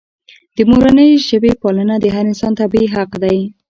[0.55, 3.37] د مورنۍ ژبې پالنه د هر انسان طبیعي حق دی.